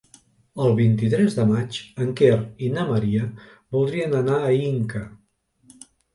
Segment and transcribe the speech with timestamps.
[0.67, 3.29] El vint-i-tres de maig en Quer i na Maria
[3.77, 5.05] voldrien anar a Inca.